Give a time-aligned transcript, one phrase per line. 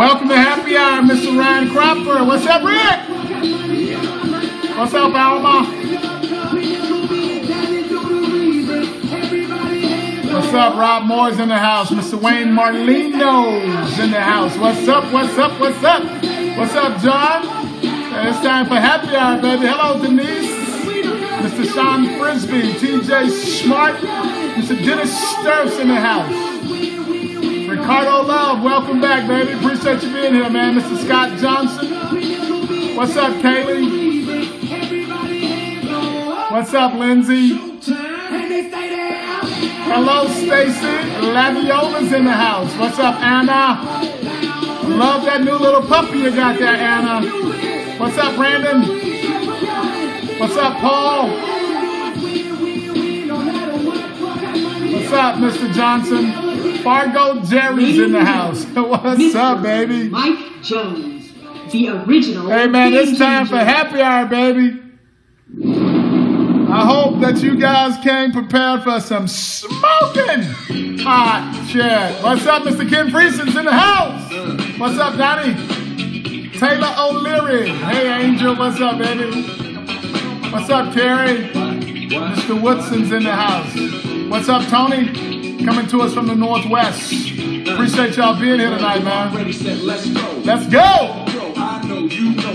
[0.00, 1.38] welcome to Happy Hour, Mr.
[1.38, 2.24] Ryan Cropper.
[2.24, 3.00] What's up, Rick?
[4.78, 5.64] What's up, Alma?
[10.32, 11.90] What's up, Rob Moore's in the house.
[11.90, 12.18] Mr.
[12.18, 14.56] Wayne Marlino's in the house.
[14.56, 16.02] What's up, what's up, what's up?
[16.56, 17.42] What's up, John?
[17.82, 19.66] It's time for Happy Hour, baby.
[19.66, 20.50] Hello, Denise.
[21.44, 21.74] Mr.
[21.74, 24.82] Sean Frisbee, TJ Smart, Mr.
[24.82, 26.49] Dennis Sturfs in the house.
[27.80, 29.52] Ricardo Love, welcome back, baby.
[29.52, 30.78] Appreciate you being here, man.
[30.78, 31.02] Mr.
[31.02, 32.94] Scott Johnson.
[32.94, 34.20] What's up, Kaylee?
[36.52, 37.54] What's up, Lindsay?
[39.88, 40.94] Hello, Stacy.
[41.32, 42.70] Laviola's in the house.
[42.76, 43.80] What's up, Anna?
[44.86, 47.26] Love that new little puppy you got there, Anna.
[47.98, 48.82] What's up, Brandon?
[50.38, 51.30] What's up, Paul?
[54.92, 55.72] What's up, Mr.
[55.72, 56.49] Johnson?
[56.82, 58.64] Fargo Jerry's in the house.
[58.74, 59.34] What's Mr.
[59.36, 60.08] up, baby?
[60.08, 61.32] Mike Jones,
[61.72, 62.48] the original.
[62.48, 64.80] Hey, man, it's time for happy hour, baby.
[66.72, 70.42] I hope that you guys came prepared for some smoking
[70.98, 72.22] hot shit.
[72.22, 72.88] What's up, Mr.
[72.88, 74.30] Ken Frieson's in the house?
[74.78, 75.54] What's up, Donnie?
[76.58, 77.70] Taylor O'Leary.
[77.70, 79.42] Hey, Angel, what's up, baby?
[80.50, 81.48] What's up, Terry?
[81.48, 82.60] Mr.
[82.60, 83.74] Woodson's in the house.
[84.30, 85.29] What's up, Tony?
[85.64, 87.12] Coming to us from the Northwest.
[87.12, 89.32] Appreciate y'all being here tonight, man.
[90.44, 91.26] Let's go.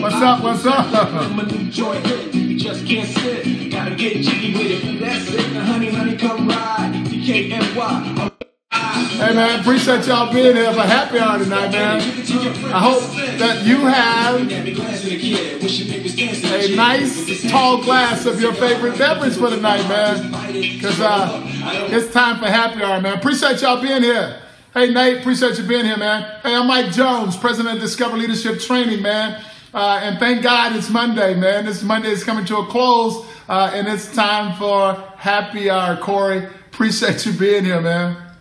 [0.00, 0.42] What's up?
[0.42, 2.34] What's up?
[2.64, 3.70] just can't sit.
[3.70, 5.00] Gotta get jiggy with it.
[5.00, 5.56] That's it.
[5.56, 6.92] Honey, honey, come ride.
[7.08, 8.33] DKNY.
[9.14, 12.00] Hey man, appreciate y'all being here for happy hour tonight, man.
[12.00, 13.00] I hope
[13.38, 14.40] that you have
[16.50, 20.32] a nice tall glass of your favorite beverage for the night, man.
[20.52, 21.40] Because uh,
[21.90, 23.16] it's time for happy hour, man.
[23.16, 24.40] Appreciate y'all being here.
[24.74, 26.40] Hey Nate, appreciate you being here, man.
[26.42, 29.44] Hey, I'm Mike Jones, president of Discover Leadership Training, man.
[29.72, 31.66] Uh, and thank God it's Monday, man.
[31.66, 36.46] This Monday is coming to a close, uh, and it's time for happy hour, Corey.
[36.72, 38.33] Appreciate you being here, man.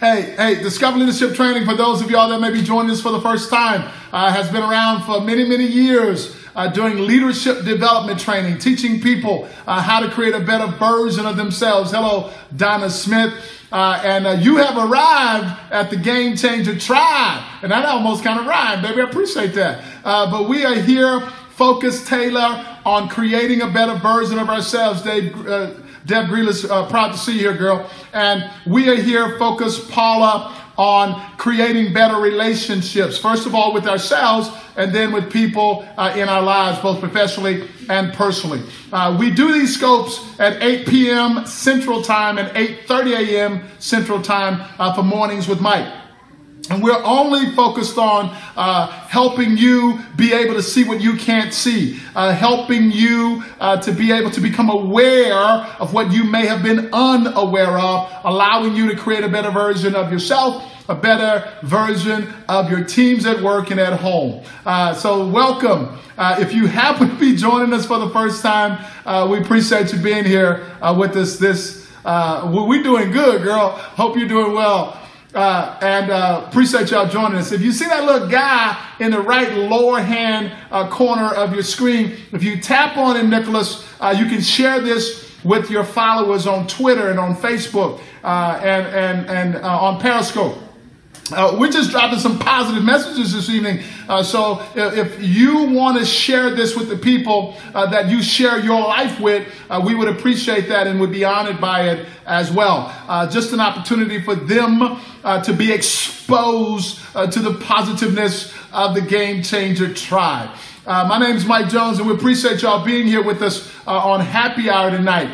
[0.00, 3.12] Hey, hey, Discover Leadership Training, for those of y'all that may be joining us for
[3.12, 3.82] the first time,
[4.14, 6.34] uh, has been around for many, many years.
[6.56, 11.36] Uh, doing leadership development training, teaching people uh, how to create a better version of
[11.36, 11.90] themselves.
[11.90, 13.34] Hello, Donna Smith.
[13.70, 17.44] Uh, and uh, you have arrived at the Game Changer Tribe.
[17.60, 19.02] And that almost kind of rhymed, baby.
[19.02, 19.84] I appreciate that.
[20.02, 25.02] Uh, but we are here, focused, Taylor, on creating a better version of ourselves.
[25.02, 25.72] Dave, uh,
[26.06, 27.88] Deb Grealish, uh, proud to see you here, girl.
[28.12, 33.18] And we are here focused, Paula, on creating better relationships.
[33.18, 37.68] First of all, with ourselves, and then with people uh, in our lives, both professionally
[37.88, 38.62] and personally.
[38.92, 41.46] Uh, we do these scopes at 8 p.m.
[41.46, 43.68] Central Time and 8:30 a.m.
[43.78, 45.86] Central Time uh, for mornings with Mike.
[46.70, 51.52] And we're only focused on uh, helping you be able to see what you can't
[51.52, 56.46] see, uh, helping you uh, to be able to become aware of what you may
[56.46, 61.52] have been unaware of, allowing you to create a better version of yourself, a better
[61.64, 64.40] version of your teams at work and at home.
[64.64, 65.98] Uh, so, welcome.
[66.16, 69.92] Uh, if you happen to be joining us for the first time, uh, we appreciate
[69.92, 70.64] you being here
[70.96, 71.36] with us.
[71.36, 73.70] This we're doing good, girl.
[73.70, 74.99] Hope you're doing well.
[75.32, 77.52] Uh, and uh, appreciate y'all joining us.
[77.52, 81.62] If you see that little guy in the right lower hand uh, corner of your
[81.62, 86.46] screen, if you tap on him, Nicholas, uh, you can share this with your followers
[86.46, 90.58] on Twitter and on Facebook uh, and, and, and uh, on Periscope.
[91.32, 93.82] Uh, we're just dropping some positive messages this evening.
[94.08, 98.22] Uh, so if, if you want to share this with the people uh, that you
[98.22, 102.06] share your life with, uh, we would appreciate that and would be honored by it
[102.26, 102.92] as well.
[103.08, 106.98] Uh, just an opportunity for them uh, to be exposed
[107.32, 110.50] to the positiveness of the Game Changer Tribe.
[110.86, 114.70] my name is Mike Jones, and we appreciate y'all being here with us on Happy
[114.70, 115.28] Hour tonight.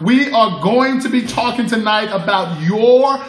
[0.00, 3.22] We are going to be talking tonight about your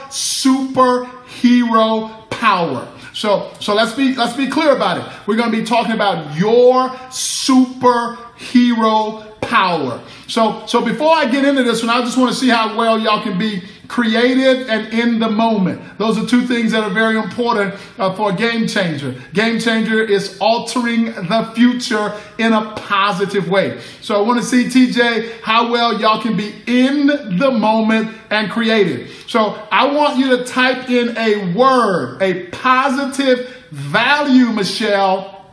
[1.42, 2.88] superhero power.
[3.14, 5.06] So, so let's be let's be clear about it.
[5.28, 10.02] We're going to be talking about your superhero power.
[10.28, 13.00] So, so before I get into this one, I just want to see how well
[13.00, 15.82] y'all can be creative and in the moment.
[15.98, 19.16] Those are two things that are very important uh, for a game changer.
[19.34, 23.80] Game changer is altering the future in a positive way.
[24.02, 28.52] So I want to see, TJ, how well y'all can be in the moment and
[28.52, 29.12] creative.
[29.28, 35.46] So I want you to type in a word, a positive value, Michelle,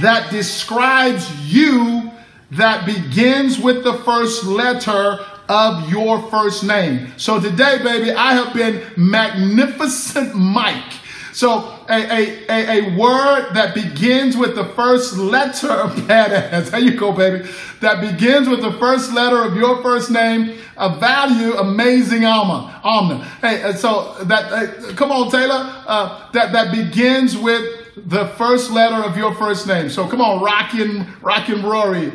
[0.00, 2.10] that describes you
[2.52, 5.18] that begins with the first letter
[5.48, 7.12] of your first name.
[7.16, 10.92] So today, baby, I have been magnificent Mike.
[11.34, 16.70] So a, a, a, a word that begins with the first letter of badass.
[16.70, 17.48] There you go, baby.
[17.80, 20.58] That begins with the first letter of your first name.
[20.76, 22.80] A value, amazing alma.
[22.84, 23.24] Alma.
[23.40, 25.82] Hey, so that, come on, Taylor.
[25.86, 27.64] Uh, that, that begins with
[27.96, 29.90] the first letter of your first name.
[29.90, 32.12] So come on, Rockin', Rockin' Rory.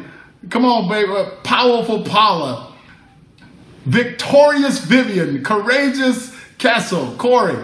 [0.49, 1.29] Come on, baby.
[1.43, 2.68] Powerful Paula.
[3.89, 5.43] Victorious Vivian.
[5.43, 7.15] Courageous Castle.
[7.17, 7.57] Corey.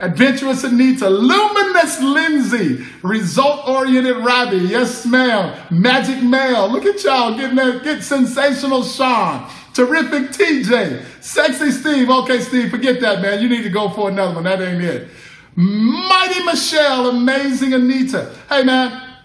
[0.00, 7.56] Adventurous Anita, Luminous Lindsay, Result Oriented Robbie, yes ma'am, Magic Male, look at y'all getting
[7.56, 13.64] that, get sensational Sean, Terrific TJ, Sexy Steve, okay Steve, forget that man, you need
[13.64, 15.08] to go for another one, that ain't it.
[15.56, 19.16] Mighty Michelle, Amazing Anita, hey man,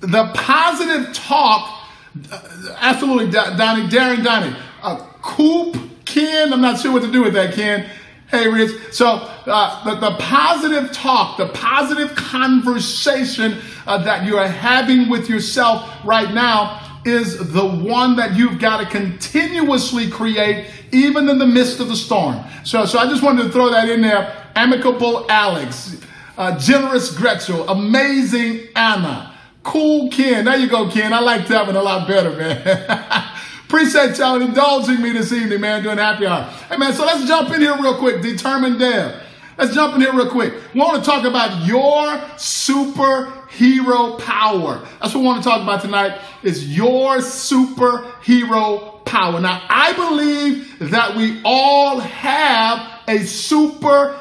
[0.00, 1.88] the positive talk,
[2.30, 7.34] uh, absolutely Donnie, Darren Donnie, uh, Coop, Ken, I'm not sure what to do with
[7.34, 7.88] that Ken,
[8.32, 8.94] Hey, Rich.
[8.94, 15.28] So uh, the, the positive talk, the positive conversation uh, that you are having with
[15.28, 21.46] yourself right now is the one that you've got to continuously create, even in the
[21.46, 22.42] midst of the storm.
[22.64, 24.34] So, so I just wanted to throw that in there.
[24.56, 26.00] Amicable Alex,
[26.38, 30.46] uh, generous Gretchen, amazing Anna, cool Ken.
[30.46, 31.12] There you go, Ken.
[31.12, 33.28] I like that one a lot better, man.
[33.72, 36.42] Appreciate y'all indulging me this evening, man, doing happy hour.
[36.42, 38.20] Hey, man, so let's jump in here real quick.
[38.20, 39.18] Determined Dev.
[39.56, 40.52] Let's jump in here real quick.
[40.74, 44.86] We want to talk about your superhero power.
[45.00, 49.40] That's what we want to talk about tonight is your superhero power.
[49.40, 54.20] Now, I believe that we all have a superhero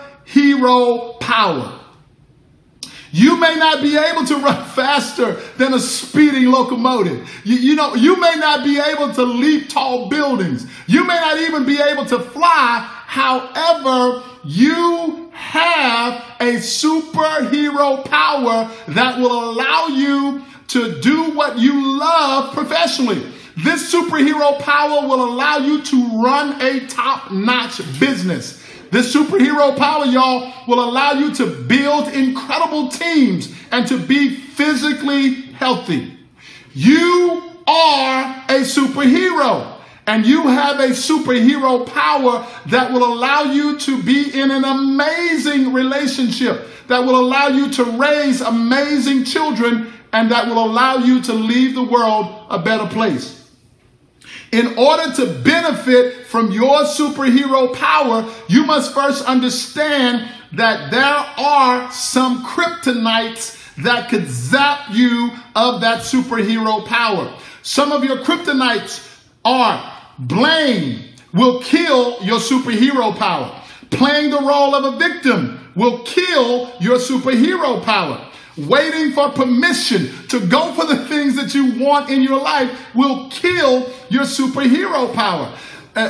[1.20, 1.81] power.
[3.12, 7.30] You may not be able to run faster than a speeding locomotive.
[7.44, 10.66] You, you, know, you may not be able to leap tall buildings.
[10.88, 12.88] You may not even be able to fly.
[13.06, 22.54] However, you have a superhero power that will allow you to do what you love
[22.54, 23.22] professionally.
[23.58, 28.61] This superhero power will allow you to run a top notch business.
[28.92, 35.34] This superhero power, y'all, will allow you to build incredible teams and to be physically
[35.54, 36.18] healthy.
[36.74, 39.78] You are a superhero
[40.08, 45.72] and you have a superhero power that will allow you to be in an amazing
[45.72, 51.34] relationship, that will allow you to raise amazing children, and that will allow you to
[51.34, 53.41] leave the world a better place.
[54.52, 61.90] In order to benefit from your superhero power, you must first understand that there are
[61.92, 67.34] some kryptonites that could zap you of that superhero power.
[67.62, 69.08] Some of your kryptonites
[69.46, 73.58] are blame will kill your superhero power.
[73.90, 78.28] Playing the role of a victim will kill your superhero power.
[78.58, 83.30] Waiting for permission to go for the things that you want in your life will
[83.30, 85.54] kill your superhero power.
[85.96, 86.10] Uh,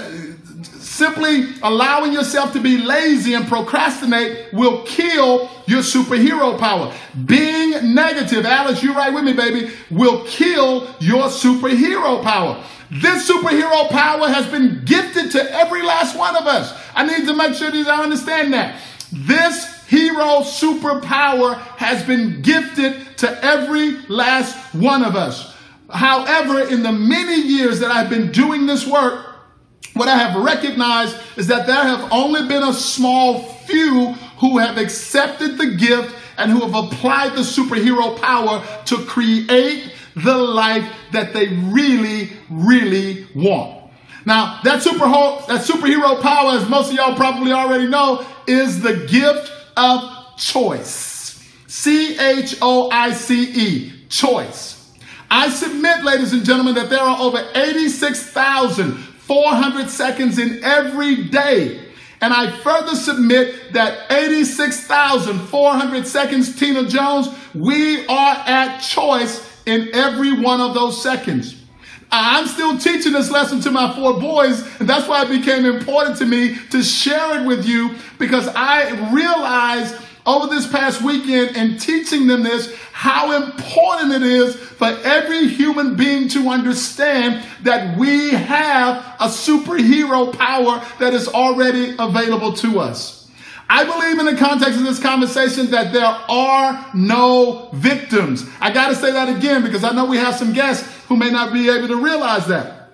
[0.80, 6.94] simply allowing yourself to be lazy and procrastinate will kill your superhero power.
[7.26, 12.64] Being negative, Alice, you right with me, baby, will kill your superhero power.
[12.92, 16.78] This superhero power has been gifted to every last one of us.
[16.94, 18.82] I need to make sure that I understand that.
[19.14, 25.54] This hero superpower has been gifted to every last one of us.
[25.90, 29.26] However, in the many years that I've been doing this work,
[29.94, 34.78] what I have recognized is that there have only been a small few who have
[34.78, 41.34] accepted the gift and who have applied the superhero power to create the life that
[41.34, 43.92] they really, really want.
[44.26, 49.06] Now, that, super, that superhero power, as most of y'all probably already know, is the
[49.08, 51.44] gift of choice.
[51.68, 54.78] C H O I C E, choice.
[55.30, 61.88] I submit, ladies and gentlemen, that there are over 86,400 seconds in every day.
[62.20, 70.34] And I further submit that 86,400 seconds, Tina Jones, we are at choice in every
[70.34, 71.61] one of those seconds.
[72.12, 76.18] I'm still teaching this lesson to my four boys, and that's why it became important
[76.18, 81.78] to me to share it with you because I realized over this past weekend in
[81.78, 88.32] teaching them this how important it is for every human being to understand that we
[88.32, 93.22] have a superhero power that is already available to us.
[93.70, 98.46] I believe in the context of this conversation that there are no victims.
[98.60, 101.30] I got to say that again because I know we have some guests who may
[101.30, 102.88] not be able to realize that.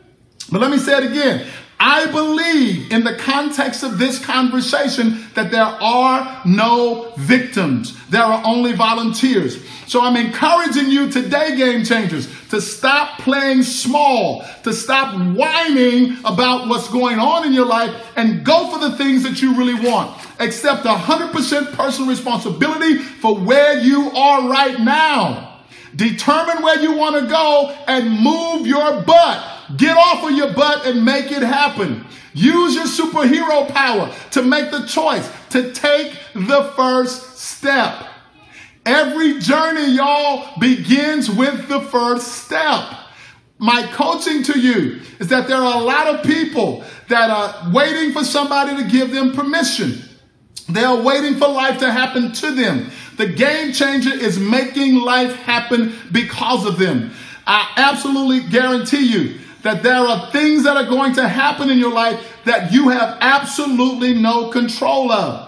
[0.51, 1.45] But let me say it again.
[1.79, 7.95] I believe in the context of this conversation that there are no victims.
[8.09, 9.63] There are only volunteers.
[9.85, 16.67] So I'm encouraging you today, game changers, to stop playing small, to stop whining about
[16.67, 20.19] what's going on in your life and go for the things that you really want.
[20.39, 25.46] Accept 100% personal responsibility for where you are right now.
[25.97, 29.77] Determine where you want to go and move your butt.
[29.77, 32.05] Get off of your butt and make it happen.
[32.33, 38.05] Use your superhero power to make the choice to take the first step.
[38.85, 42.93] Every journey, y'all, begins with the first step.
[43.57, 48.13] My coaching to you is that there are a lot of people that are waiting
[48.13, 50.06] for somebody to give them permission.
[50.69, 52.91] They are waiting for life to happen to them.
[53.15, 57.11] The game changer is making life happen because of them.
[57.45, 61.93] I absolutely guarantee you that there are things that are going to happen in your
[61.93, 65.47] life that you have absolutely no control of.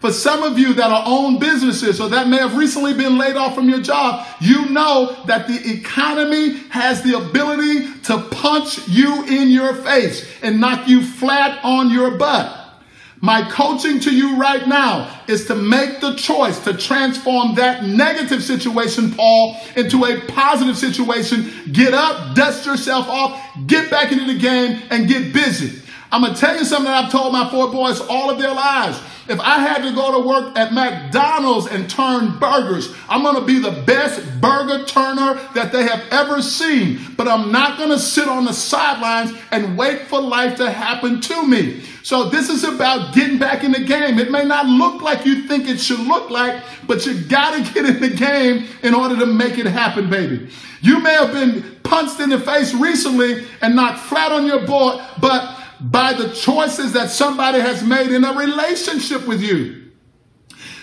[0.00, 3.36] For some of you that are own businesses or that may have recently been laid
[3.36, 9.26] off from your job, you know that the economy has the ability to punch you
[9.26, 12.59] in your face and knock you flat on your butt.
[13.22, 18.42] My coaching to you right now is to make the choice to transform that negative
[18.42, 21.50] situation, Paul, into a positive situation.
[21.70, 25.82] Get up, dust yourself off, get back into the game, and get busy.
[26.10, 28.54] I'm going to tell you something that I've told my four boys all of their
[28.54, 28.98] lives.
[29.30, 33.44] If I had to go to work at McDonald's and turn burgers, I'm going to
[33.44, 36.98] be the best burger turner that they have ever seen.
[37.16, 41.20] But I'm not going to sit on the sidelines and wait for life to happen
[41.20, 41.80] to me.
[42.02, 44.18] So this is about getting back in the game.
[44.18, 47.72] It may not look like you think it should look like, but you got to
[47.72, 50.50] get in the game in order to make it happen, baby.
[50.80, 55.00] You may have been punched in the face recently and knocked flat on your board,
[55.20, 59.90] but by the choices that somebody has made in a relationship with you.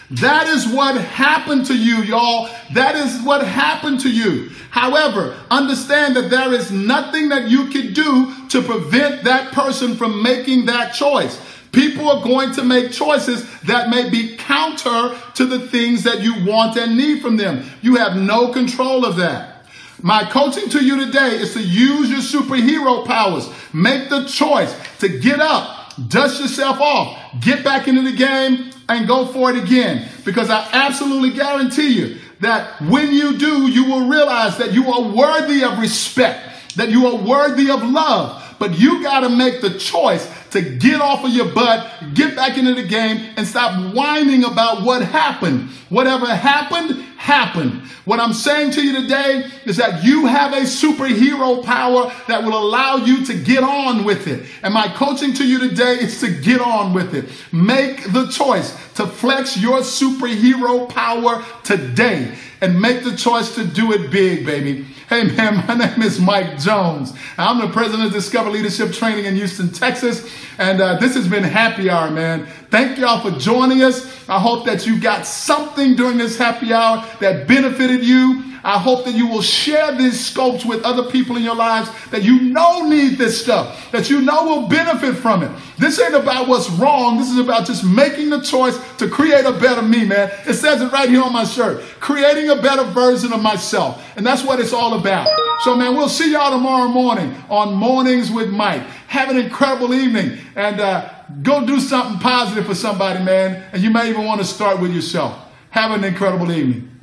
[0.10, 2.50] That is what happened to you, y'all.
[2.74, 4.50] That is what happened to you.
[4.70, 10.24] However, understand that there is nothing that you can do to prevent that person from
[10.24, 11.42] making that choice.
[11.74, 16.46] People are going to make choices that may be counter to the things that you
[16.46, 17.70] want and need from them.
[17.82, 19.57] You have no control of that.
[20.02, 23.50] My coaching to you today is to use your superhero powers.
[23.74, 29.08] Make the choice to get up, dust yourself off, get back into the game, and
[29.08, 30.08] go for it again.
[30.24, 35.02] Because I absolutely guarantee you that when you do, you will realize that you are
[35.02, 38.44] worthy of respect, that you are worthy of love.
[38.60, 42.58] But you got to make the choice to get off of your butt, get back
[42.58, 45.70] into the game, and stop whining about what happened.
[45.90, 47.82] Whatever happened, happened.
[48.06, 52.58] What I'm saying to you today is that you have a superhero power that will
[52.58, 54.48] allow you to get on with it.
[54.64, 57.26] And my coaching to you today is to get on with it.
[57.52, 63.92] Make the choice to flex your superhero power today and make the choice to do
[63.94, 64.86] it big, baby.
[65.10, 67.14] Hey man, my name is Mike Jones.
[67.38, 70.30] I'm the president of Discover Leadership Training in Houston, Texas.
[70.58, 72.48] And uh, this has been Happy Hour, man.
[72.70, 74.28] Thank y'all for joining us.
[74.28, 78.44] I hope that you got something during this happy hour that benefited you.
[78.62, 82.24] I hope that you will share these scopes with other people in your lives that
[82.24, 85.52] you know need this stuff, that you know will benefit from it.
[85.78, 87.18] This ain't about what's wrong.
[87.18, 90.30] This is about just making the choice to create a better me, man.
[90.46, 94.04] It says it right here on my shirt creating a better version of myself.
[94.18, 95.30] And that's what it's all about.
[95.62, 98.84] So, man, we'll see y'all tomorrow morning on Mornings with Mike.
[99.08, 101.10] Have an incredible evening and uh,
[101.42, 103.64] go do something positive for somebody, man.
[103.72, 105.38] And you may even want to start with yourself.
[105.70, 106.97] Have an incredible evening.